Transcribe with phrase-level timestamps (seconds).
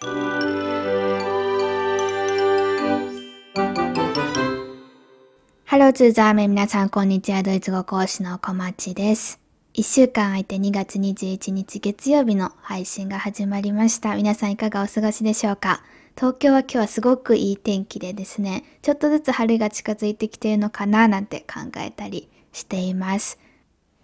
[0.00, 0.06] ハ
[5.72, 7.42] ローツーザーメン皆さんこんにちは。
[7.42, 9.40] ドイツ語講師の小町です。
[9.74, 14.14] 1週間空いて2月21日月曜日の配信が始まりました。
[14.14, 15.82] 皆さんいかがお過ごしでしょうか？
[16.16, 23.40] 東京は今日はすごくいい天気でですね、ちょっとずつ春が近づいてきているのかななんて考えたりしています。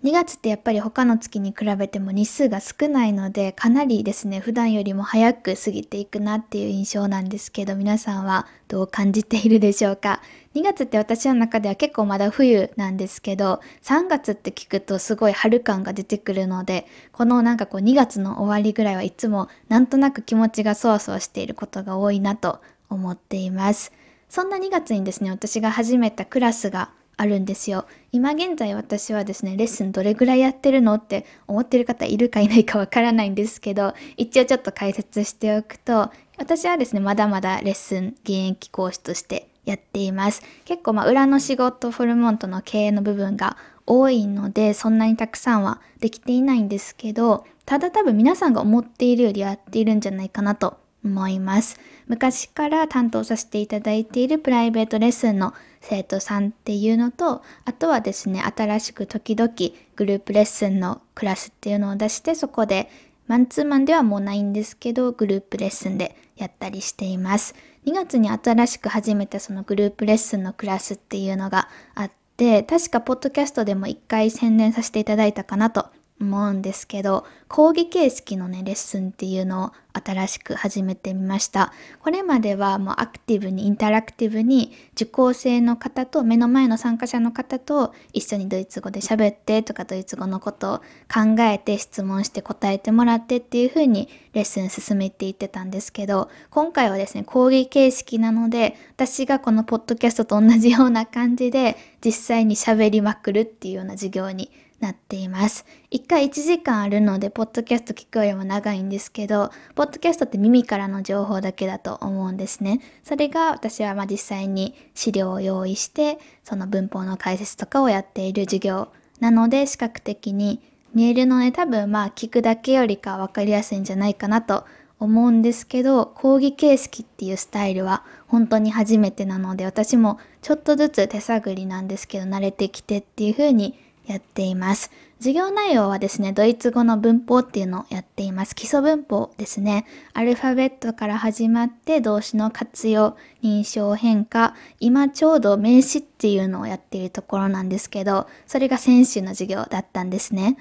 [0.05, 10.21] 2月ってやっぱり他の月に比べても日数が少ないのでかなりですね普段よりも早く過ぎていくなっていう印象なんですけど皆さんはどう感じているでしょうか
[10.55, 22.61] ？2月って私の中では結構まだ冬なんですけど3月って聞くとすごい春感が出てくるのでこのなんかこう2月の終わりぐらいはいつもなんとなく気持ちがそわそわしていることが多いなと
[22.91, 23.91] 思っています。
[24.29, 27.87] そんな2月にですね私が始めたクラスがあるんですよ。
[28.13, 40.43] 今現在私はですね、レッスンどれぐらいやってるのって思ってる方いるかいないかわからないんですけど、一応ちょっと解説しておくと、私はですね、まだまだレッスン現役講師としてやっています。
[40.65, 43.57] 結構まあ裏の仕事、フォルモントの経営の部分が
[43.87, 51.79] 多いので、そんなにたくさんはできていないんですけど、ただ多分皆さんが思っているよりやっているんじゃないかなと思います。
[52.07, 59.53] 昔から担当させていただいているプライベートレッスンの生徒さんっていうのと、あとはですね、新しく時々
[59.97, 62.91] グループレッスンのクラスっていうのを出して、そこで
[63.27, 67.55] マンツーマンではもうないんですけど、グループレッスンでやったりしています。
[67.87, 75.87] 2月に新しく始めたそのグループレッスンのクラスっていうのがあって、確かポッドキャストでも一回宣伝させていただいたかなと
[76.21, 81.73] 思うんですけど講義形式のねレッスンっていうのを新しく始めてみました。
[82.01, 90.79] これまではもうアクティブにインタラクティブに受講生の方と目の前の参加者の方と一緒にドイツ語で喋ってとかドイツ語のことを
[91.13, 104.51] 考えて質問して答えてもらってっていう風にレッスン進めていってたんですけど今回はですね講義形式なので私がこのポッドキャストと同じような感じで実際に喋りまくるっていうような授業に
[104.85, 105.65] なっています。
[105.91, 112.81] 1回1時間あるので、ポッドキャスト聞くよりも長いんですけど、ポッドキャストって耳からの情報だけだと思うんですね。
[113.03, 118.89] それが私はま実際に資料を用意して、その文法の解説とかをやっている授業
[119.21, 120.61] なので、視覚的に
[120.93, 124.65] 見えるので、多分まあ聞くだけよりか分かりやすいんじゃないかなと
[125.01, 134.91] 思うんですけど講義形式っていうスタイルは本当に初めてなので私もちょっとずつ手探りなんですけど慣れてきてっていう風にやっています。
[135.19, 138.55] 授業内容はですね、ドイツ語の文法っていうのをやっています。
[138.55, 139.87] 基礎文法ですね。
[140.13, 150.59] アルファベットから始まって動詞の活用、認証変化、今ちょうど名詞っていうのをやっているところなんですけど、それが先週の授業だったんですね。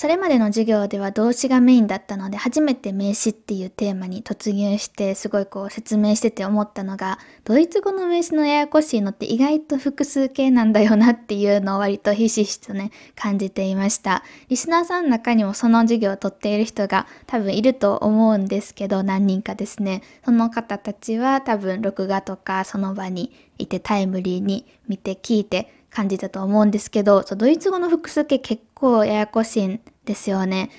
[0.00, 14.24] それまでの授業では動詞がメインだったので初めて名詞っていうテーマに突入してすごいこう説明してて思ったのがドイツ語の名詞のややこしいのって意外と複数形なんだよなっていうのを割とひしひしとね感じていました。
[14.48, 20.00] リスナーさんの中にもその授業を取っている人が多分いると思うんですけど何人かですね。
[20.24, 30.70] その方たちは多分録画とかその場にいてタイムリーに見て聞いて感じたと思うんですけど、ドイツ語の複数形結構ややこしいんですよね。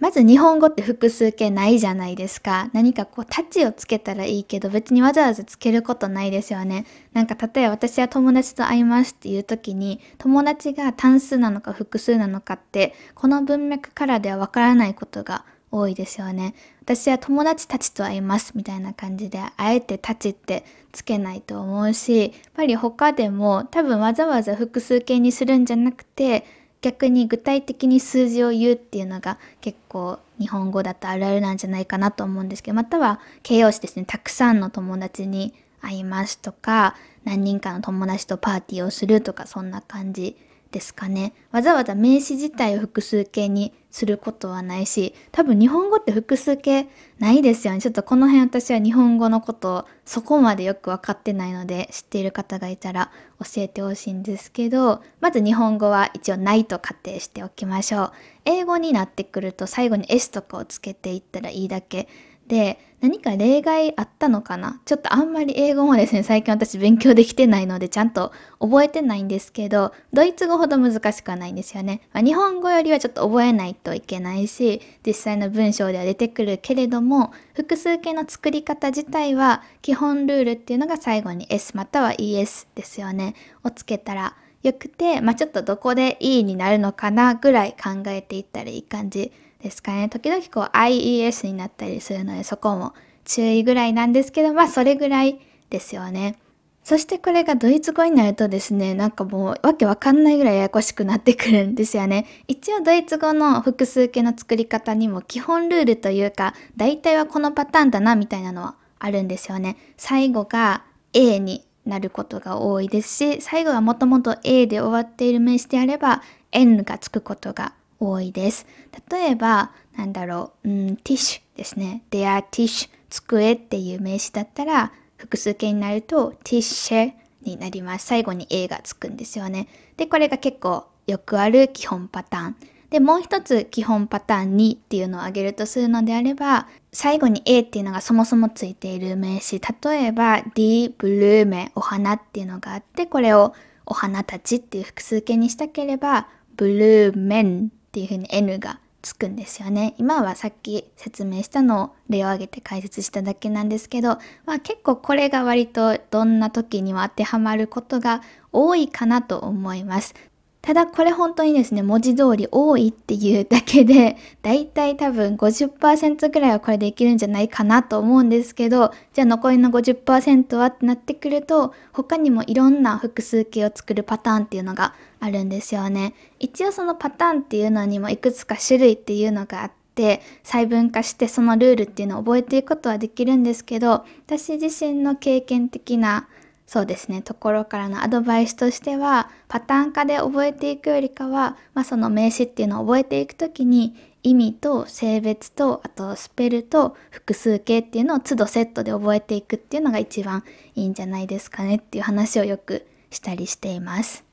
[0.00, 2.70] まず日本語って複数形ないじゃないですか。
[2.72, 6.86] 何かこう、タッチをつけたらいいけど、別にわざわざつけることないですよね。
[7.12, 16.54] なんか例えば私は友達と会いますっていう時に、友達が単数なのか複数なのかって、この文脈からではわからないことが多いですよね。
[16.82, 26.44] 私は友達たちと会いますみたいな感じで、あえてたちってつけないと思うし、やっぱり他でも多分わざわざ複数形にするんじゃなくて、
[26.82, 40.36] 逆に具体的に数字を言うっていうのが結構日本語だとあるあるなんじゃないかなと思うんですけど、または形容詞ですね、たくさんの友達に会いますとか、何人かの友達とパーティーをするとか、そんな感じ
[40.70, 41.34] ですかね。
[41.52, 46.88] わざわざ名詞自体を複数形にすることはないし、多分日本語って複数形
[47.18, 47.80] ないですよね。
[47.80, 53.10] ちょっとこの辺私は日本語のことをそこまでよく分かってないので、知っている方がいたら
[53.40, 58.12] 教えてほしいんですけど、まず日本語は一応ないと仮定しておきましょう。
[58.44, 62.08] 英語になってくると最後に S とかをつけていったらいいだけ
[62.50, 64.80] で、何か例外あったのかな？
[64.84, 72.00] ちょっとあんまり英語もですね、最近私勉強できてないのでちゃんと覚えてないんですけど、ドイツ語ほど難しくはないんですよね。
[72.12, 83.34] まあ、日本語よりはちょっと覚えないといけないし、実際の文章では出てくるけれども、複数形の作り方自体は基本ルールっていうのが最後に S または ES ですよね。
[83.62, 89.32] をつけたらよくて、まあ、ちょっとどこで E になるのかなぐらい考えていったらいい感じ
[89.62, 90.08] ですかね。
[90.08, 96.36] 時々こう IES になったりするのでそこも注意ぐらいなんですけど、まあそれぐらいですよね。
[96.82, 102.26] そしてこれがドイツ語になるとですね、なんかもうわけわかんないぐらいややこしくなってくるんですよね。
[102.48, 109.76] 一応ドイツ語の複数形の作り方にも基本ルールというか、大体はこのパターンだなみたいなのはあるんですよね。
[109.96, 118.66] 最後が A になることが多いですし、最後はもともと A で終わっている名詞であれば N がつくことが多いです。
[119.10, 122.02] 例えば、なんだろう、うん、ティッシュですね。
[122.10, 128.06] der Tisch 机っていう名詞だったら、複数形になるとティッシェになります。
[128.06, 129.68] 最後に A がつくんですよね。
[129.96, 132.56] で、これが結構よくある基本パターン。
[132.90, 139.60] で、もう一つ基本パターン2っていうのを挙げるとするのであれば、最後に A っていうのがそもそもついている名詞。
[139.60, 143.54] 例えば、die Blume お花っていうのがあって、これを
[143.86, 149.94] お花たちっていう複数形にしたければ、Blumen っていうふうに N がつくんですよね。
[149.98, 158.22] 今はさっき説明したのを例を挙げて解説しただけなんですけど、まあ、結構これが割とどんな時にも当てはまることが
[158.52, 160.14] 多いかなと思います。
[160.62, 176.14] ただこれ本当にですね、文字通り多いっていうだけで、だいたい多分50%ぐらいはこれでいけるんじゃないかなと思うんですけど、じゃあ残りの50%はってなってくると、他にもいろんな複数形を作るパターンっていうのがあるんですよね。
[176.38, 186.28] 一応そのパターンっていうのにもいくつか種類っていうのがあって、細分化してそのルールっていうのを覚えていくことはできるんですけど、私自身の経験的な
[186.72, 200.44] そうですね、ところからのアドバイスとしては、パターン化で覚えていくよりかは、まあ、その名詞っていうのを覚えていくときに、意味と性別と、あとスペルと複数形っていうのを都度セットで覚えていくっていうのが一番
[200.76, 204.24] いいんじゃないですかねっていう話をよくしたりしています。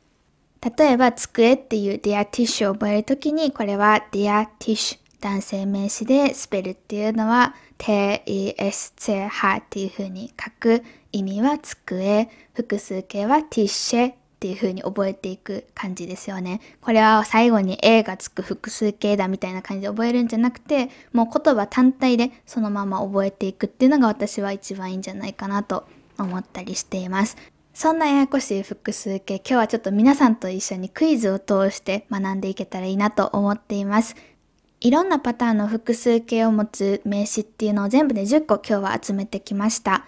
[0.77, 16.61] 例えば、机っていう dear tissue を覚えるときに、これは dear tissue 男性名詞でスペルっていうのは t-e-s-c-h っていう風に書く意味は机、複数形はティッシェっていう風に覚えていく感じですよね。
[16.81, 25.87] これは最後に A がつく複数形だみたいな感じで覚えるんじゃなくて、もう言葉単体でそのまま覚えていくっていうのが私は一番いいんじゃないかなと
[26.19, 27.35] 思ったりしています。
[27.73, 34.15] そんなややこしい複数形、今日はちょっと皆さんと一緒にクイズを通して学んでいけたらいいなと思っています。
[34.79, 40.05] いろんなパターンの複数形を持つ名詞っていうのを全部で10個今日は集めてきました。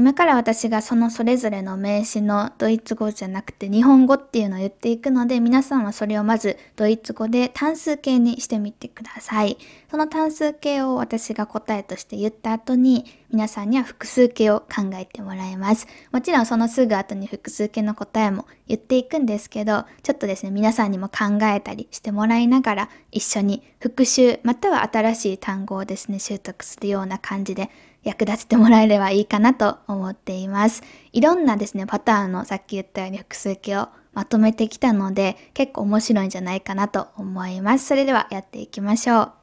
[0.00, 9.58] 今から私がそのそれぞれの名詞のドイツ語じゃなくて日本語っていうのを言っていくので皆さんはそれをまずドイツ語で単数形にしてみてください。
[9.90, 15.86] その単数形を私が答えとして言った後に皆さんには複数形を考えてもらいます。
[16.12, 27.68] もちろんそのすぐ後に複数形の答えも言っていくんですけどちょっとですね皆さんにも考えたりしてもらいながら一緒に復習または新しい単語をですね習得するような感じで
[28.02, 30.82] 役立ててもらえればいいかなと思っています。
[31.12, 37.86] いろんなですね、パターンのさっき言ったように複数形をまとめてきたので結構面白いんじゃないかなと思います。
[37.86, 39.39] それではやっていきましょう。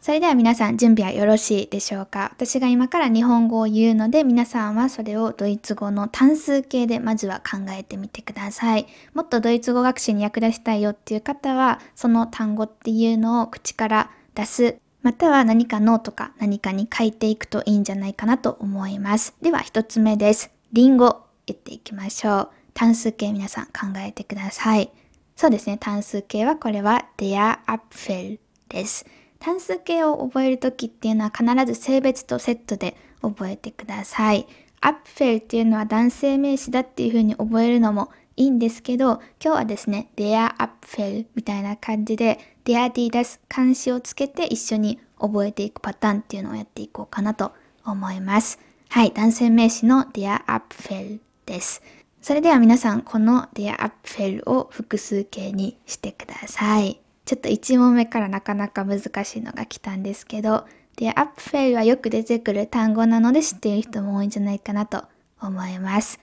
[0.00, 2.30] それでは皆さん準備はよろしいでしょうか？
[2.32, 8.86] 私が今から日本語を言うので皆さんはそれをドイツ語の単数形でまずは考えてみてください。
[9.12, 19.34] もっとドイツ語学習に役立ちたいよっていう方はその単語っていうのを口から出すまたは何かノートか何かに書いていくといいんじゃないかなと思います。
[19.42, 20.50] では一つ目です。
[20.72, 22.50] リンゴ言っていきましょう。
[22.72, 24.90] 単数形皆さん考えてください。
[25.36, 25.76] そうですね。
[25.76, 28.38] 単数形はこれは der Apfel
[28.70, 29.04] です。
[29.40, 34.46] 単数形を覚えるときっていうのは必ず性別とセットで覚えてください。
[34.82, 47.52] アップフェルっていうのは男性名詞だっていうふうに覚えるのもいいんですけど、今日はですね、der Apfel みたいな感じで、der die das 漢詞をつけて一緒に覚えていくパターンっていうのをやっていこうかなと
[47.84, 48.58] 思います。
[48.88, 51.82] はい、男性名詞の der Apfel です。
[52.22, 57.00] それでは皆さん、この der Apfel を複数形にしてください。
[57.30, 65.04] ちょっと1問目からなかなか難しいのが来たんですけど、で、アップフェルはよく出てくる単語なので知っている人も多いんじゃないかなと
[65.40, 66.18] 思います。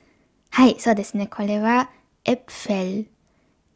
[0.49, 1.27] はい、そうですね。
[1.27, 1.91] これは、
[2.25, 3.09] エプフェル、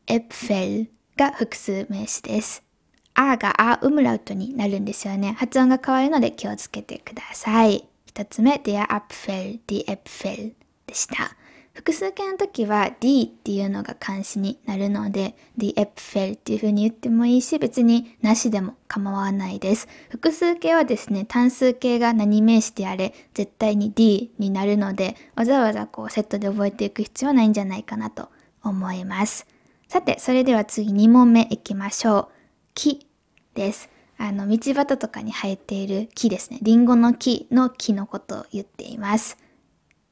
[0.08, 2.66] エプフェルが複数名詞です。
[3.14, 5.32] あがあウムラウトになるんですよね。
[5.40, 7.88] 発音が変わるので気をつけてください。
[8.06, 10.52] 一つ目、der Apfel, die Äpfel
[10.86, 11.38] でした。
[11.74, 19.88] 複数形の時は D っていうのが漢詞になるので D エプフェルっていう風に言ってもいいし別になしでも構わないです。
[20.10, 28.30] 複数形はですね単数形が何名詞であれ絶対に D になるのでわざわざこうセットで覚えていく必要はないんじゃないかなと
[28.64, 29.48] 思います。
[29.88, 32.28] さてそれでは次2問目いきましょう。
[32.76, 33.08] 木
[33.54, 33.90] です。
[34.18, 36.60] あの、道端とかに生えている木ですね。
[36.62, 39.38] リンゴの木の木のことを言っています。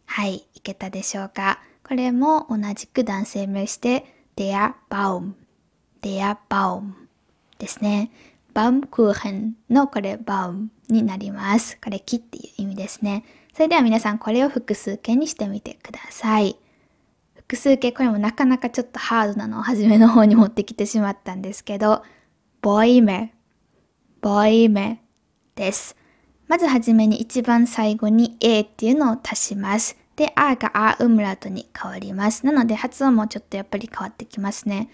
[0.06, 1.62] はい、いけたでしょうか？
[1.88, 5.32] これも同じく男性名詞で、der Baum,
[6.01, 6.92] der Baum
[7.58, 8.12] ですね。
[8.54, 11.78] バウムクーヘンのこれバウムになります。
[11.82, 13.24] これ木っていう意味ですね。
[13.54, 16.58] それでは皆さんこれを複数形にしてみてください。
[17.36, 22.04] 複数形これもなかなかちょっとハードなのを初めの方に持ってきてしまったんですけど、
[22.62, 23.34] ボイメ、
[24.20, 25.01] ボイメ
[25.56, 25.96] です。
[26.48, 29.98] まずはじめに一番最後に A っていうのを足します。
[30.20, 32.46] で、A が A ウムラートに変わります。
[32.46, 34.90] なので発音もちょっとやっぱり変わってきますね。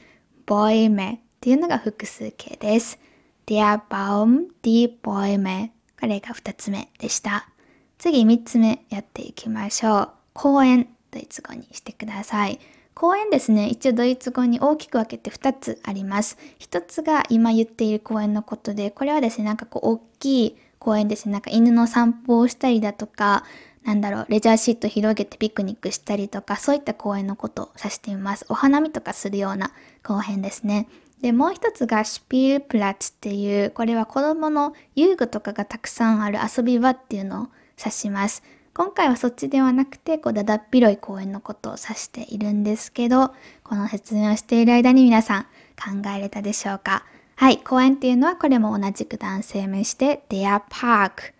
[0.46, 3.00] ボイメっていうのが複数形です。
[3.48, 7.50] Der Baum, die Bäume これが2つ目でした。
[7.98, 10.10] 次3つ目やっていきましょう。
[10.34, 12.60] 公園、ドイツ語にしてください。
[12.94, 16.38] 公園ですね、一応ドイツ語に大きく分けて2つあります。
[16.60, 23.44] 1つが今言っている公園のことで、これはですね、なんかこう大きい公園ですね、なんか犬の散歩をしたりだとか、
[23.86, 28.44] なんだろう、レジャーシート広げてピクニックしたりとか、そういった公園のことを指しています。
[28.50, 29.72] お花見とかするような
[30.04, 30.89] 公園ですね。
[31.22, 38.42] で、もう一つがシュピールプラッツっていう、これは子供の遊具とかがたくさんある遊び場っていうのを指します。
[38.74, 51.34] 今回はそっちではなくて、こう、だだっ広い公園のことを指しているんですけど、この説明をしている間に皆さん考えれたでしょうかはい、公園っていうのはこれも同じく男性名詞で、their park,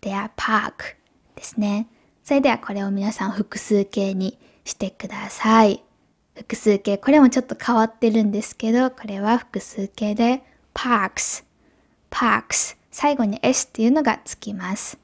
[0.00, 0.97] their park
[1.38, 1.86] ですね。
[2.24, 5.82] それではこれを皆さん複数形にしてください。
[6.34, 10.42] 複数形、これもちょっと変わってるんですけど、これは複数形で
[10.74, 11.44] parks,
[12.10, 14.98] parks 最後に s っていうのがつきます。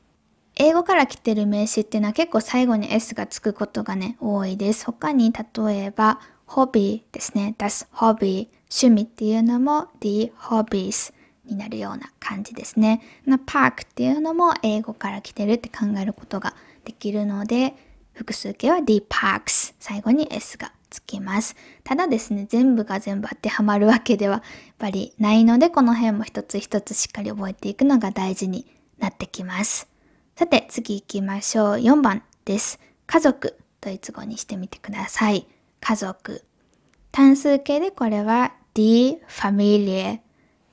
[0.56, 4.84] 英語から来てる名詞っていうのは結構最後に s がつくことがね、多いです。
[4.84, 7.54] 他に例えば、ホビーですね。
[7.58, 8.48] das Hobby。
[8.74, 11.13] 趣味っていうのも the hobbies
[11.46, 13.02] になるような感じですね。
[13.46, 17.74] パークっていうのも英語から来てるって考えることができるので、
[18.12, 19.74] 複数形は the parks。
[19.78, 21.56] 最後に s がつきます。
[21.82, 24.42] ただですね、全部が全部当てはまるわけではやっ
[24.78, 28.66] ぱりないので、この辺も一つ一つしっかり覚えていくのが大事に
[28.98, 29.88] なってきます。
[30.36, 31.74] さて、次行きましょう。
[31.76, 32.78] 4番です。
[33.06, 33.58] 家族。
[33.80, 35.46] ドイツ語にしてみてください。
[35.80, 36.44] 家族。
[37.12, 40.23] 単数形でこれは die Familie。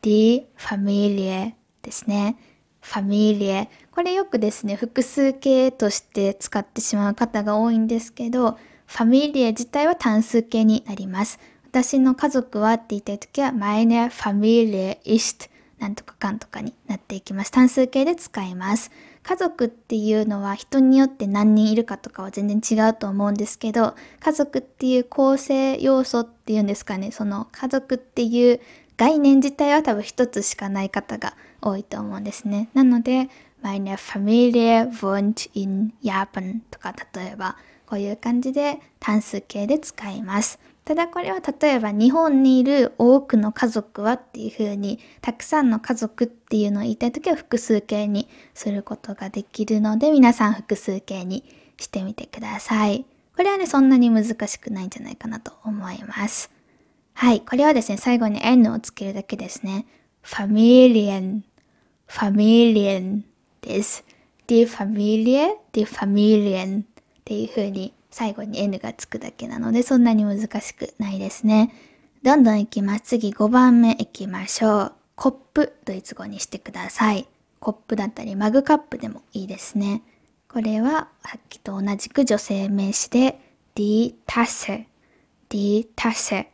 [0.02, 2.38] Die Familie ですね。
[2.82, 3.70] ファミリエ。
[3.92, 11.40] これよくですね、複数形として使ってしまう方が多いんですけど、ファミリエ自体は単数形になります。
[11.68, 15.50] 私の家族はって言いたいときは、meine Familie ist
[15.82, 17.52] なんとかかんとかになっていきます。
[17.52, 18.92] 単数形で使います。
[19.24, 28.60] 家族っていうのは人によって何人いるかとかは全然違うと思うんですけど、家族っていう構成要素っていうんですかね、その家族っていう
[29.02, 32.70] 概念自体は多分一つしかない方が多いと思うんですね。
[32.76, 33.30] なので、
[33.64, 40.60] meine Familie wohnt in Japan とか例えば、こういう感じで単数形で使います。
[40.86, 51.44] ただこれは例えば日本にいる多くの家族はっていう風にたくさんの家族っていうのを言いたい時は複数形にすることができるので皆さん複数形に
[51.78, 53.06] してみてください。
[53.36, 56.52] これはねそんなに難しくないんじゃないかなと思います。
[57.14, 59.86] はい、これはですね最後に n をつけるだけですね。
[60.22, 61.44] ファミリ i ン、
[62.08, 63.24] ファミリ n
[63.62, 64.04] です。
[64.48, 66.86] die Familie, die Familien っ
[67.24, 71.74] ていう風に最後に N がつくだけなのでそんなに難しくないですね。
[72.24, 73.04] どんどんいきます。
[73.04, 74.94] 次5番目いきましょう。
[75.16, 77.28] コップ、ドイツ語にしてください。
[77.60, 80.04] コップだったりマグカップでもいいですね。
[80.50, 83.40] これはさっきと同じく女性名詞で
[83.76, 84.86] die Tasse,
[85.50, 86.48] die Tasse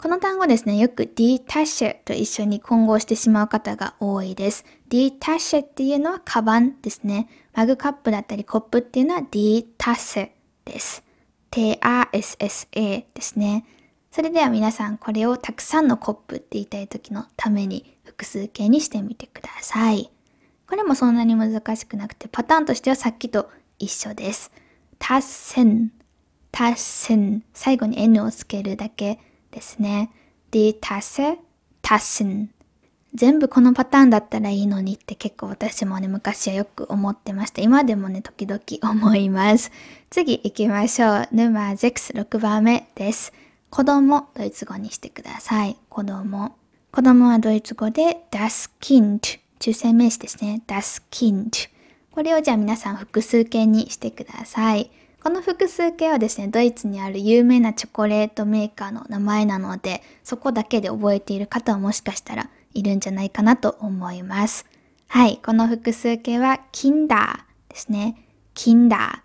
[0.00, 4.64] この単語ですね、よく detach と一緒に混合してしまう方が多いです。
[4.88, 7.28] detach っていうのはカバンですね。
[7.52, 10.30] マグカップだったりコップっていうのは die Tasse
[10.64, 11.02] です。
[11.50, 13.66] t-a-s-s-a ですね。
[14.12, 20.12] それでは皆さんこれをたくさんのコップって言いたい時のために複数形にしてみてください。
[20.68, 23.50] これもそんなに難しくなくてパターンとしてはさっきと
[23.80, 24.52] 一緒です。
[25.00, 25.90] タッセン、
[26.52, 29.18] タッセン、最後に n をつけるだけ
[29.50, 30.10] ですね。
[30.50, 31.38] die Tasse,
[31.82, 32.48] Tassen
[33.14, 37.62] 全部このパターンだったらいいのにって結構私もね、昔はよく思ってました。
[37.62, 39.70] 今でもね、時々 思います。
[40.10, 41.28] 次行きましょう。
[41.32, 43.32] ヌマ6、6番目です。
[43.70, 45.76] 子供、ドイツ語にしてください。
[45.88, 46.52] 子供。
[46.92, 49.40] 子供はドイツ語で das Kind。
[49.58, 50.62] 中性名詞ですね。
[50.66, 51.70] das Kind。
[52.12, 54.90] これをじゃあ皆さん複数形にしてください。
[55.22, 64.66] この複数形はですね、ドイツにある有名なチョコレートメーカーの名前なので、そこだけで覚えている方はもしかしたらいるんじゃないかなと思います。
[65.08, 68.26] はい、この複数形は Kinder ですね。
[68.54, 69.20] Kinder。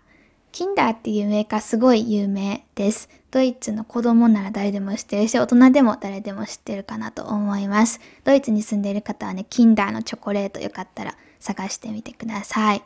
[0.52, 3.08] Kinder っていうメーカーすごい有名です。
[3.30, 8.00] ドイツの子供なら誰でも知ってるし、大人でも誰でも知ってるかなと思います。
[8.24, 12.82] ドイツに住んでいる方はね、Kinder のチョコレートよかったら探してみてください。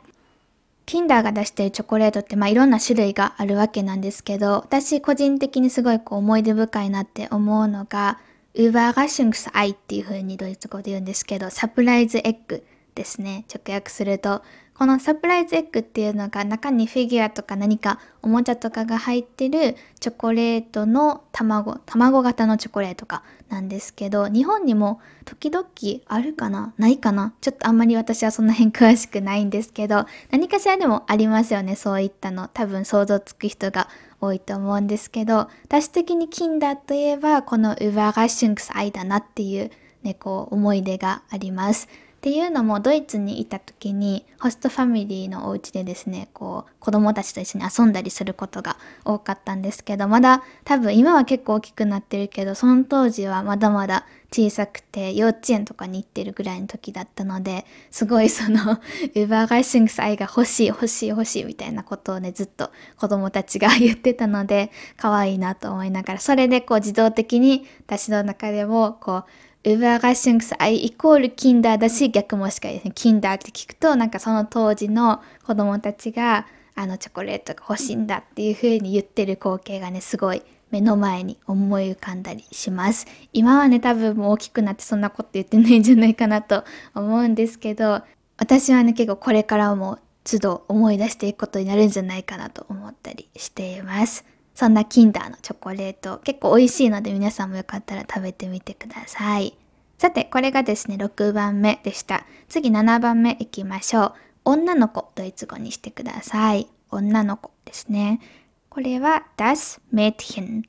[0.89, 8.17] キンダーが出してるチョコレートってまあいろんな種類があるわけなんですけど、私個人的にすごいこう思い出深いなって思うのが、
[8.55, 12.65] ウーバーガッシュングスアイっていう風にドイツ語で言うんですけど、サプライズエッグ
[12.95, 13.45] ですね。
[13.53, 14.41] 直訳すると、
[14.79, 25.67] このサプライズエッグっていうのが中にフィギュアとか何かおもちゃとかが入ってるチョコレートの卵、卵型のチョコレートかなんですけど、日本にも時々
[26.07, 26.73] あるかな？
[26.77, 27.33] ないかな？
[27.41, 32.47] ちょっとあんまり私はそんな辺詳しくないんですけど、何かしらでもありますよね、そういったの。
[32.47, 33.89] 多分想像つく人が
[34.21, 39.71] 多いと思うんですけど、私的にキンダといえばこのウバーガッシュンクス愛だなっていう
[40.03, 41.89] ね、こう思い出があります。
[42.19, 69.23] っていうのもドイツにいた時にホストファミリーのお家でですねこう子供たちと一緒に遊んだりすることが多かったんですけどまだ多分今は結構大きくなってるけどその当時はまだまだ小さくて幼稚園とかに行ってるぐらいの時だったのですごいそのウーバーガイシングス愛が欲しい欲しい欲しいみたいなことをねずっと子供たちが言ってたので可愛いなと思いながらそれでこう自動的に私の中でもこう
[69.63, 72.91] Überraschungsei イコールキンダーだし、逆もしかりですね。
[72.95, 83.05] キンダーって聞くと、なんかその当時の子供たちが、あのチョコレートが欲しいんだっていう風に言ってる光景がね、すごい目の前に思い浮かんだりします。
[83.33, 86.63] 今はね、多分もう大きくなってそんなこと言ってないんじゃないかなと
[86.95, 88.01] 思うんですけど、
[88.37, 94.23] 私はね、結構これからも都度思い出していくことになるんじゃないかなと思ったりしています。
[94.59, 99.55] そんなキンダーのチョコレート結構美味しいので皆さんもよかったら食べてみてください。
[99.97, 102.25] さて、これがですね、6番目でした。
[102.49, 104.13] 次7番目いきましょう。
[104.43, 106.67] 女の子、ドイツ語にしてください。
[106.91, 108.19] 女の子ですね。
[108.67, 110.63] これは das Mädchen。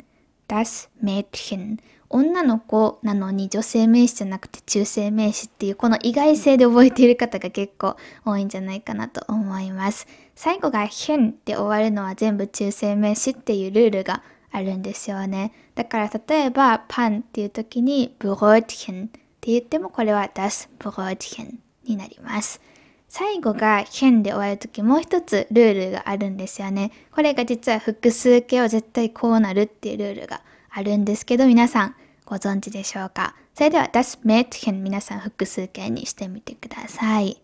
[0.47, 1.81] das Mädchen。
[2.13, 10.09] 女の子なのに女性名詞じゃなくて中性名詞っていうこの意外性で覚えている方が結構多いんじゃないかなと思います。
[10.35, 15.53] 最後が変で終わるのは全部中性名詞っていうルールがあるんですよね。
[15.77, 22.61] だから例えばパンっていう時にブローティンって言ってもこれは das Brötchen になります。
[23.09, 26.91] 最後が変で終わる時もう一つルールがあるんですよね。
[27.13, 31.97] これが実は複数形は絶対こうなるっていうルールがあるんですけど、皆さん
[32.31, 33.35] ご存知でしょうか？
[33.55, 37.43] それでは das Mädchen 皆さん複数形にしてみてください。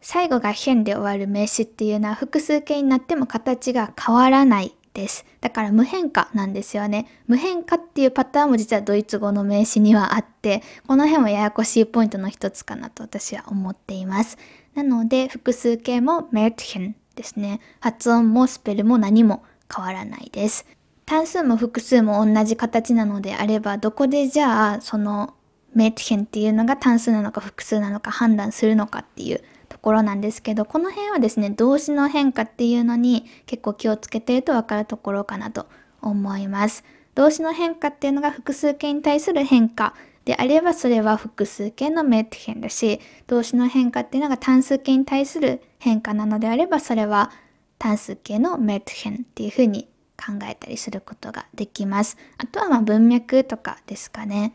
[0.00, 5.26] 最後が変で終わる名詞っていうのは複数形になっても形が変わらないです。
[5.40, 7.08] だから無変化なんですよね。
[7.26, 14.38] 無変化っていうパターンも実はドイツ語の名詞にはあって、この辺もややこしいポイントの一つかなと私は思っています。
[14.76, 17.58] なので複数形も Mädchen ですね。
[17.80, 19.42] 発音もスペルも何も
[19.74, 20.64] 変わらないです。
[21.12, 25.34] 単数も複数も同じ形なのであれば、どこでじゃあその
[25.74, 35.66] メーティンっていうのが単数なのか複数なのか判断するのかっていうところなんですけど、この辺はですね、動詞の変化っていうのに結構気をつけてるとわかるところかなと
[36.00, 36.82] 思います。
[37.14, 39.94] 動詞の変化っていうのが複数形に対する変化
[40.24, 47.30] であればそれは複数形のメーティンだし、動詞の変化っていうのが単数形に対する変化なのであればそれは
[47.78, 52.16] 単数形のメーティンっていうふうに考えたりすることができます。
[52.38, 54.54] あとはま文脈とかですかね。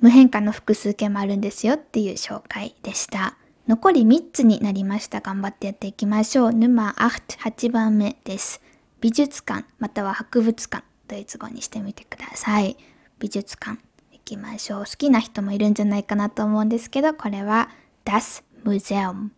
[0.00, 3.36] 無変化の複数形もあるんですよっていう紹介でした。
[3.66, 5.20] 残り3つになりました。
[5.20, 6.52] 頑張ってやっていきましょう。
[6.52, 8.62] ヌマ8、8番目です。
[9.00, 12.76] 美術館または博物館、ドイツ語にしてみてください。
[13.18, 13.78] 美術館
[14.12, 14.84] 行きましょう。
[14.84, 17.68] 好きな人もいるんじゃないかなと思うんですけど、これは
[18.04, 19.30] Das Museum。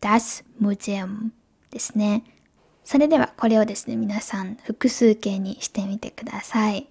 [0.00, 1.30] Das Museum
[1.70, 2.24] ですね。
[2.84, 6.88] それではこれをですね、皆さん複数形にしてみてください。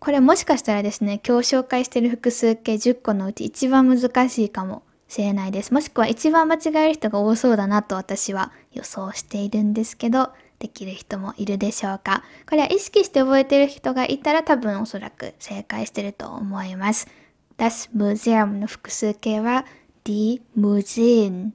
[0.00, 5.72] これもしかしたらですね、今日紹介している複数形10個のうち一番難しいかもしれないです。
[5.74, 12.24] もしくは一番間違える人が多そうだなと私は予想しているんですけど、できる人もいるでしょうか。
[12.48, 17.08] これは意識して覚えてる人がいたら多分おそらく正解してると思います。
[17.56, 19.64] Das Museum の複数形は
[20.04, 21.50] Die Museen。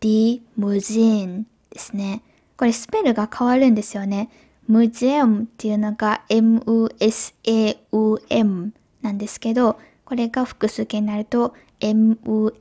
[0.00, 2.22] Die Museen ですね。
[2.60, 4.28] これスペルが変わるんですよね。
[4.68, 6.92] ムゼウムっていうのが M-U-S-A-U-M
[9.00, 12.52] なんですけど、これが複数形になると M-U-S-A-A-N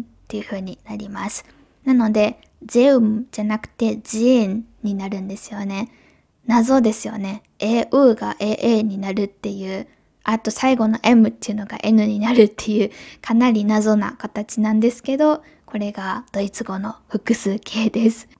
[0.00, 1.44] っていう風になります。
[1.84, 5.90] なので、ゼウムじゃなくてジェンになるんですよね。
[6.46, 7.42] 謎ですよね。
[7.58, 9.86] AU が AA になるっていう
[10.24, 15.44] あと最後の M っていうのが N になるっていうかなり謎な形なんですけど、
[15.76, 18.30] これがドイツ語の複数形です。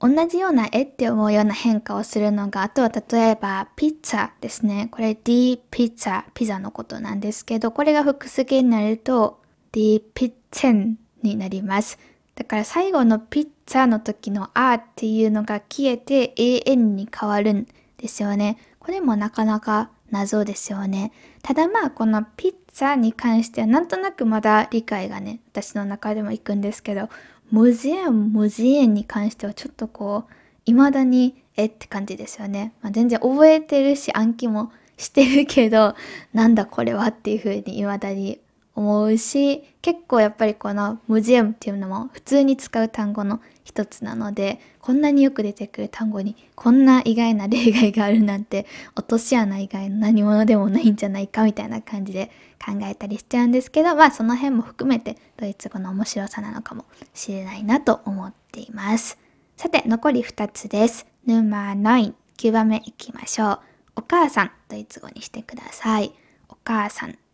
[0.00, 4.88] 同じような絵って思うような変化をするのが、あとは例えばピッツァですね。
[4.90, 11.98] これ D ピッツァ、ピザのことなんですけど、これが複数形になると D ピッツェンになります。
[12.34, 17.66] だから最後のピッツァの時のあっていうのが消えて AN に変わるん
[17.98, 18.56] ですよね。
[18.78, 21.12] これもなかなか謎ですよね。
[21.42, 27.08] ただまあこのピッさに関してはなんとなくまだ理解がね、私の中でもいくんですけど、
[27.50, 30.32] 無ジエン、無ジエンに関してはちょっとこう、
[30.66, 32.74] 未だにえって感じですよね。
[32.82, 35.94] まあ、全然覚えてるし暗記もしてるけど、
[36.34, 38.40] なんだこれはっていうふうに未だに
[38.76, 52.30] 思うし結構やっぱりこのムジアムっていうのも普通に使う単語の一つなのでこんなによく出てくる単語にこんな意外な例外があるなんて落とし穴以外の何者でもないんじゃないかみたいな感じで
[52.64, 56.84] 考えたりしちゃうんですけどまあその辺も含めてドイツ語の面白さなのかも
[57.14, 59.18] しれないなと思っています。
[59.56, 61.06] さて残り2つです。
[61.24, 63.60] ヌマ9 9番目いきましょう。
[63.96, 64.50] お母さん。
[64.68, 66.12] ドイツ語にしてください。
[66.48, 67.25] お母さん。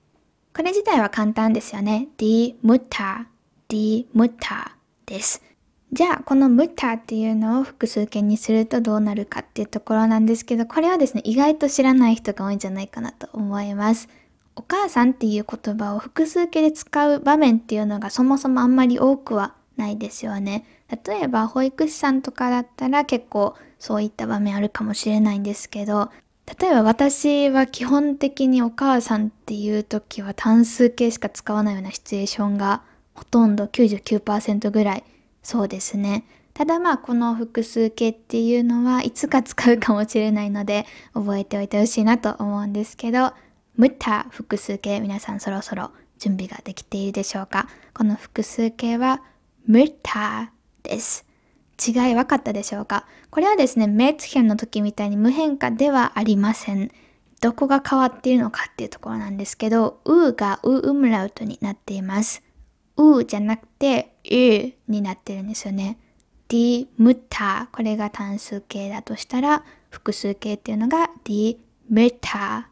[0.54, 2.08] これ自体は簡単ですよね。
[2.18, 3.26] die Mutter,
[3.68, 4.72] die Mutter
[5.06, 5.42] です。
[5.92, 14.08] じゃあ、この Mutter っていうのを複数形にするとどうなるかっていうところなんですけど、これはですね、意外と知らない人が多いんじゃないかなと思います。
[14.54, 20.64] お母さんっていう言葉を複数形で使う場面っていうのがそもそもあんまり多くはないですよね。
[21.06, 26.10] 例えば保育士さんとかだったら結構そういった場面あるかもしれないんですけど
[26.46, 32.83] 例えば私は基本的にお母さんっていう時は単数形しか使わないようなシチュエーションが
[33.14, 35.05] ほとんど99%ぐらい
[35.42, 36.24] そうですね。
[36.55, 43.33] ただまあこの複数形っていうのはいつか使うかもしれないので覚えておいてほしいなと思うんですけど、
[43.76, 47.68] ムッタ複数形皆さんそろそろ準備ができているでしょうか？
[47.94, 49.22] この複数形は
[49.66, 50.52] ムッタ
[50.83, 51.24] です。
[51.86, 53.06] 違い分かったでしょうか？
[53.30, 56.90] これはですね、メッツヘンの時みたいに無変化ではありません。
[57.40, 62.42] どこが変わっているのかっていうところなんですけど、うがうウムラウトになっています。
[62.96, 65.98] うじゃなくて、うになってるんですよね。
[66.48, 71.56] die Mutter これが単数形だとしたら、複数形っていうのが die
[71.90, 72.64] Mutter,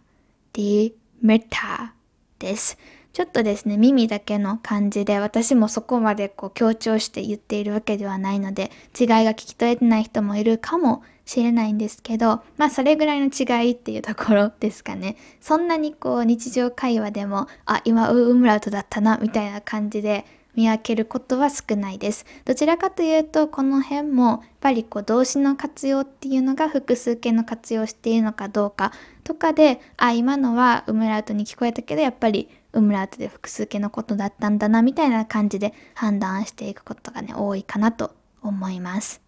[0.53, 0.93] die
[1.25, 1.91] Mutter
[2.39, 2.79] です。
[3.13, 15.17] ちょっとですね、耳だけの感じで、私もそこまでこう強調して言っているわけではないので、違いが聞き取れてない人もいるかもしれないんですけど、まあそれぐらいの違いっていうところですかね。
[15.41, 22.25] そんなにこう日常会話でも、あ、今ウームラウトだったな、みたいな感じで見分けることは少ないです。
[22.45, 28.93] どちらかというと、この辺もやっぱりこう動詞の活用っていうのが複数形の活用しているのかどうか
[29.25, 39.21] とかで、あ、今のはウムラウトに聞こえたけど、やっぱりウムラートで複数形のことだったんだなみたいな感じで判断していくことがね多いかなと思います。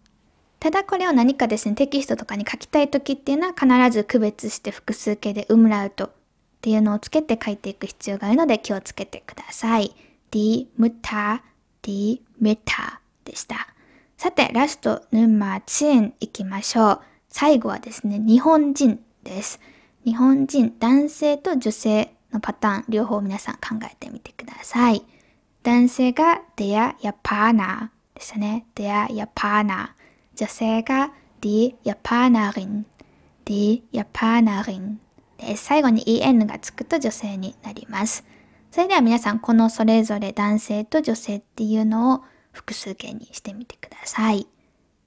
[0.61, 6.11] ただこれを何かですねテキストとかに書きたい時っていうのは必ず区別して複数形でウムラウトっ
[6.61, 9.95] ていうのをつけて書いていく必要があるので気をつけてください。
[10.31, 11.41] die Mutter,
[11.83, 12.59] die Mutter
[13.25, 13.75] でした。
[14.17, 17.01] さてラストヌンマー10いきましょう。
[17.29, 19.59] 最後はですね日本人です。
[20.05, 25.05] 日本人男性と女性のパターン、両方皆さん考えてみてください。
[25.63, 28.67] 男性が der Japaner でしたね。
[28.75, 29.91] der Japaner。
[30.35, 32.85] 女性が die Japanerin。
[33.45, 34.97] die Japanerin
[35.39, 35.65] です。
[35.65, 38.25] 最後に en がつくと女性になります。
[38.71, 44.47] それでは皆さん、このそれぞれ男性と女性っていうのを複数形にしてみてください。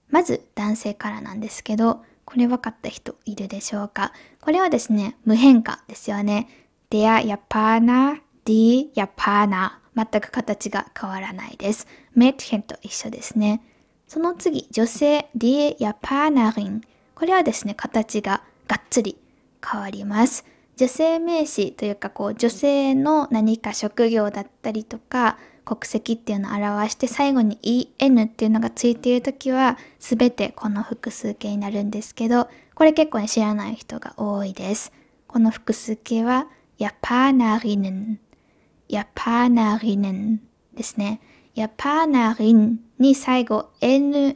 [0.10, 4.14] まず男性からなんですけど、これ分かった人いるでしょうか？
[4.42, 6.48] これはですね、無変化ですよね。
[6.96, 11.88] Der Japaner, die Japaner 全く形が変わらないです。
[12.14, 13.62] メッヘンと一緒ですね。
[14.08, 16.82] その次、女性 die Japanerin
[17.16, 19.18] これはですね、形ががっつり
[19.66, 20.46] 変わります。
[20.78, 27.58] 女性名詞というかこう女性の何か職業だったりとか国籍っていうのを表して最後に
[27.98, 34.92] en っていうのがついている時は全てこの複数形になるんですけどこれ結構ね知らない人が多いです。
[35.28, 36.48] この複数形は
[36.80, 38.18] Japanerinnen、
[38.90, 40.38] Japanerinnen
[40.76, 41.22] ですね。
[41.56, 44.36] Japanerin に最後 nan っ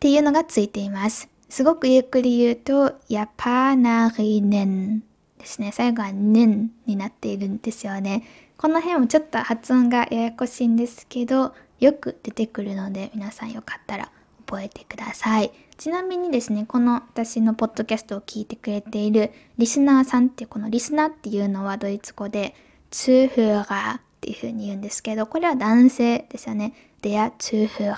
[0.00, 1.28] ていうのがついています。
[1.48, 5.00] すごくゆっくり言うと Japanerinnen
[5.38, 5.72] ですね。
[5.72, 8.22] 最後は nen になっているんですよね。
[8.56, 14.10] この辺もちょっと発音がややこしいんですけど、よく出てくるので皆さんよかったら
[14.46, 15.52] 覚えてください。
[15.76, 22.54] ちなみにですね、この私のポッドキャストを聞いてくれているリスナーさんってこのリスナーっていうのはドイツ語で
[22.90, 26.72] ツーフーガーっていう風に言うんですけど、これは男性ですよね。
[27.02, 27.96] der Zuhörer。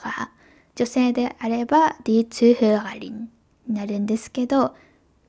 [0.74, 3.26] 女性であれば die Zuhörerin
[3.68, 4.74] になるんですけど、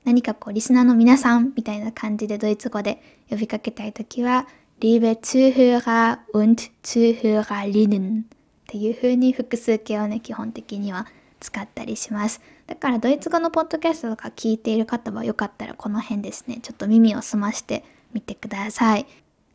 [0.04, 4.48] 何かこうリスナーの皆さんみたいな感じでドイツ語で呼びかけたいときは
[4.80, 8.24] liebe Zuhörer und Zuhörerinnen っ
[8.66, 11.06] ていう風に複数形をね、基本的には
[11.40, 12.40] 使ったりします。
[12.66, 19.06] だからドイツ語のポッドキャストとか聞いている方はよかったらこの辺ですね、ちょっと耳を澄ましてみてください。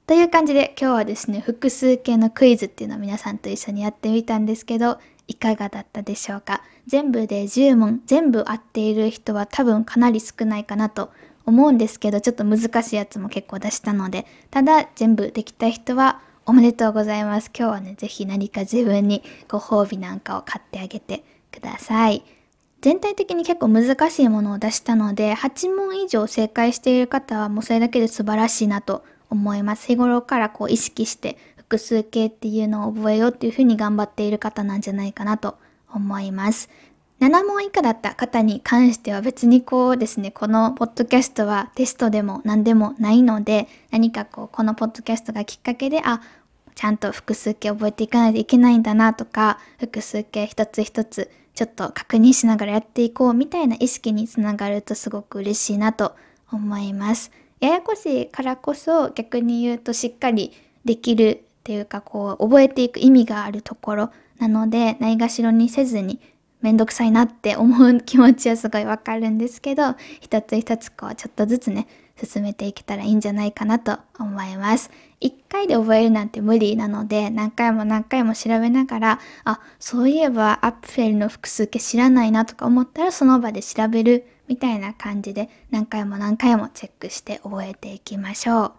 [0.06, 6.62] という感じで今日はですね、複数形のクイズっていうのを皆さんと一緒にやってみたんですけど、いかがだったでしょうか？
[6.86, 11.12] 全部で10問、全部合っている人は多分かなり少ないかなと
[11.46, 17.50] 思うんですけど、ちょっと難しいやつも結構出したので、ただ全部できた人はおめでとうございます。
[17.58, 22.24] 今日はね、ぜひ何か自分にご褒美なんかを買ってあげてください。
[22.82, 29.88] 全体的に結構難しいものを出したので、8問以上正解している方はもうそれだけで素晴らしいなと思います。
[29.88, 35.58] 日頃からこう意識して複数形っていうのを覚えようっていうふうに頑張っている方なんじゃないかなと
[35.94, 36.70] 思います。
[37.22, 46.20] 7問以下だった方に関しては別にこうですね、このポッドキャストはテストでも何でもないので、何かこう、このポッドキャストがきっかけで、あ、
[46.76, 56.16] ちゃんと複数形覚えていかないといけないんだなとか、複数形一つ一つちょっと確認しながらやっていこうみたいな意識につながるとすごく嬉しいなと
[56.52, 57.32] 思います。
[57.60, 60.52] ややこしいからこそ逆に言うとしっかり
[60.84, 66.20] できるっていうかこう覚えていく意味があるところなのでないがしろにせずに
[66.62, 71.88] めんどくさいなって思う気持ちはすごいわかるんですけど一つ一つこうちょっとずつね
[72.22, 74.92] 進めていけたらいいんじゃないかなと思います。
[75.24, 88.74] 一回で覚えるなんて無理なので何回も何回も調べながらあそういえばアップフェルの複数形知らないなとか思ったらその場で調べるみたいな感じで何回も何回もチェックして覚えていきましょう。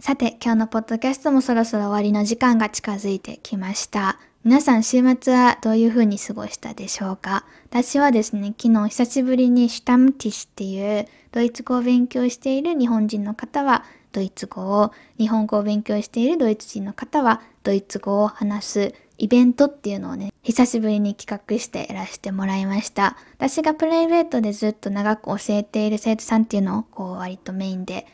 [0.00, 4.18] さて今日のポッドキャストもそろそろ終わりの時間が近づいてきました。
[4.44, 7.44] 皆さん週末はどういう風に過ごしたでしょうか？
[7.68, 23.16] 私はですね、昨日久しぶりにシュタムティシっていうドイツ語を勉強している日本人の方はドイツ語を、日本語を勉強しているドイツ人の方はドイツ語を話すイベントっていうのをね、久しぶりに企画してやらせてもらいました。
[23.36, 28.06] 私がプライベートでずっと長く教えている生徒さんっていうのをこう割とメインで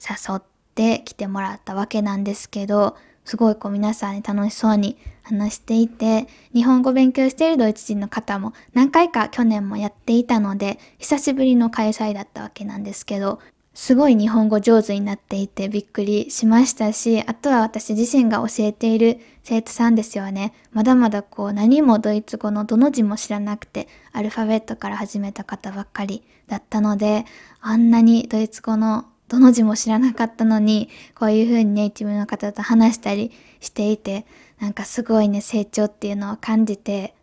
[0.00, 0.42] 誘っ
[0.74, 13.38] て来てもらったわけなんですけど、すごいこう皆さんに楽しそうに話していて、日本語勉強しているドイツ人の方も何回か去年もやっていたので、久しぶりの開催だったわけなんですけど、
[13.80, 20.52] すごい日本語上手になっていてびっくりしましたし、あとは私自身が教えている生徒さんですよね。
[20.72, 27.24] まだまだこう何もドイツ語のどの字も知らなくて、アルファベットから始めた方ばっかりだったので、
[27.60, 34.26] あんなにドイツ語のどの字も知らなかったのに、こういう風にネイティブの方と話したりしていて、
[34.58, 37.14] なんかすごいね、成長っていうのを感じて、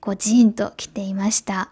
[0.00, 1.70] こうジーンと来ていました。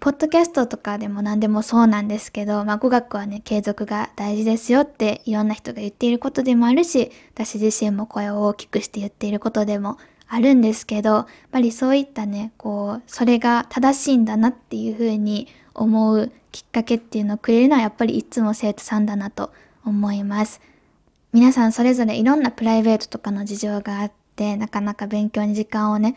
[0.00, 19.52] ポッドキャストとかでも何でもそうなんですけど、まあ語学はね、継続が大事ですよっていろんな人が言っていることでもあるし、私自身も声を大きくして言っていることでもあるんですけど、やっぱりそういったね、こう、それが正しいんだなっていうふうに思うきっかけっていうのをくれるのはやっぱりいつも生徒さんだなと
[19.84, 20.62] 思います。
[21.34, 26.16] 皆さんそれぞれいろんなプライベートとかの事情があって、なかなか勉強に時間をね、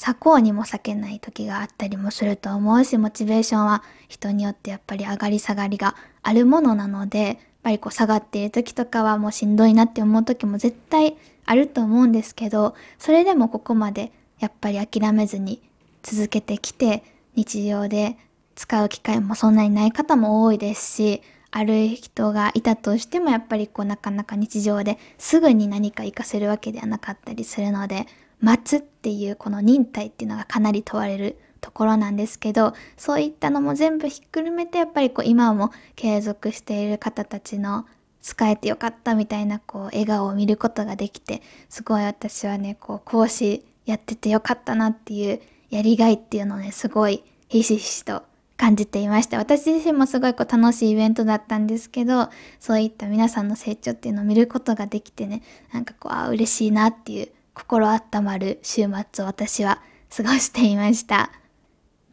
[0.00, 15.60] 割こうにも避けない時があったりもすると思うし、モチベーションは人によってやっぱり上がり下がりがあるものなので、やっぱりこう下がっている時とかはもうしんどいなって思う時も絶対あると思うんですけど、それでもここまでやっぱり諦めずに
[16.02, 17.02] 続けてきて、
[17.34, 18.16] 日常で
[18.54, 28.06] 使う機会もそんなにない方も多いですし、ある人がいたとしてもやっぱりこうなかなか日常ですぐに何か活かせるわけではなかったりするので、
[28.40, 37.86] 待つっていうこの忍耐っていうのがかなり問われるところなんですけど、そういったのも全部ひっくるめてやっぱりこう今も継続している方たちの
[38.22, 48.22] 使えてよかったみたいなこう笑顔を見ることができて、すごい私はね、こう講師やっててよかったなっていうやりがいっていうのをね、すごいひしひしと
[48.56, 49.38] 感じていました。
[49.38, 52.28] 私自身もすごいこう楽しいイベントだったんですけど、
[52.60, 59.82] そういった皆さんの成長っていうのを見ることができてね、なんかこう、あ嬉しいなっていう心温まる週末を私は
[60.16, 61.32] 過ごしていました。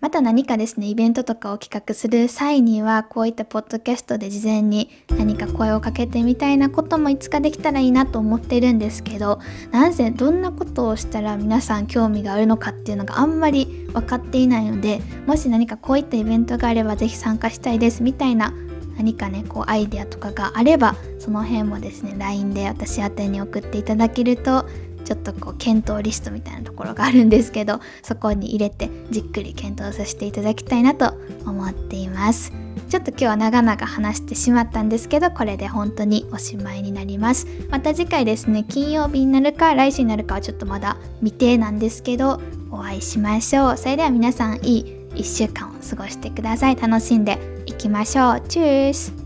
[0.01, 9.39] また何かですね、イベントとかを企画する際には、こういったポッドキャストで事前に何か声をかけてみたいなこともいつかできたらいいなと思ってるんですけど、
[9.71, 18.53] なんせどんなことをしたら皆さん興味があるのかっていうのがあんまり分かっていないのでもし何かこういったイベントがあれば是非参加したいですみたいな
[18.97, 24.65] 何かねこうアイデアとかがあればその辺もですね LINE で私宛に送っていただけると
[25.05, 31.13] ちょっとこう検討リストみたいなところがあるんですけどそこに入れてじっくり検討させていただきたいなと
[31.45, 32.51] 思っています。
[32.89, 37.47] ちょっと今日は長々話してしまったんですけどこれで本当におしまいになります。
[37.69, 42.41] また次回ですね金曜日になるか来週になるかはちょっとまだ未定なんですけど
[42.71, 43.77] お会いしましょう。
[43.77, 46.75] それでは皆さんいい1週間を過ごしてください。
[46.75, 48.41] 楽しんでいきましょう。
[48.41, 49.24] チュース。